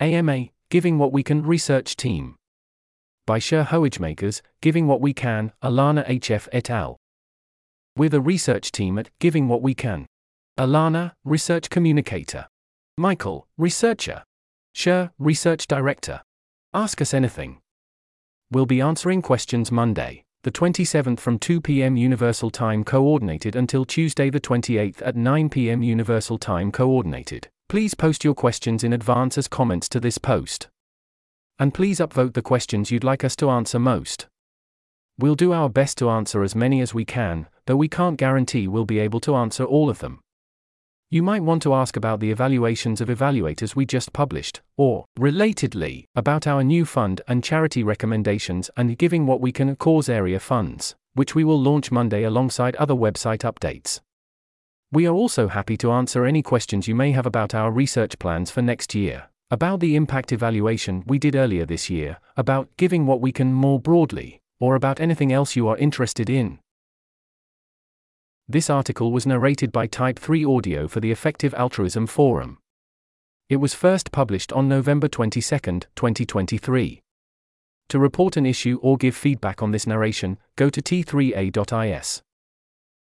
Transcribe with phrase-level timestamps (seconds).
[0.00, 2.36] AMA, Giving What We Can Research Team.
[3.26, 6.96] By Sjir Hoeijmakers, Giving What We Can, Alana HF et al.
[7.96, 10.06] We're the research team at Giving What We Can.
[10.56, 12.46] Alana, Research Communicator.
[12.96, 14.22] Michael, Researcher.
[14.72, 16.22] Sjir, Research Director.
[16.72, 17.58] Ask us anything.
[18.52, 21.96] We'll be answering questions Monday, the 27th from 2 p.m.
[21.96, 25.82] Universal Time Coordinated until Tuesday the 28th at 9 p.m.
[25.82, 27.48] Universal Time Coordinated.
[27.68, 30.68] Please post your questions in advance as comments to this post.
[31.58, 34.26] And please upvote the questions you'd like us to answer most.
[35.18, 38.68] We'll do our best to answer as many as we can, though we can't guarantee
[38.68, 40.20] we'll be able to answer all of them.
[41.10, 46.04] You might want to ask about the evaluations of evaluators we just published, or, relatedly,
[46.16, 50.94] about our new fund and charity recommendations and giving what we can cause area funds,
[51.12, 54.00] which we will launch Monday alongside other website updates.
[54.90, 58.50] We are also happy to answer any questions you may have about our research plans
[58.50, 63.20] for next year, about the impact evaluation we did earlier this year, about giving what
[63.20, 66.58] we can more broadly, or about anything else you are interested in.
[68.48, 72.56] This article was narrated by Type 3 Audio for the Effective Altruism Forum.
[73.50, 75.40] It was first published on November 22,
[75.96, 77.02] 2023.
[77.90, 82.22] To report an issue or give feedback on this narration, go to t3a.is.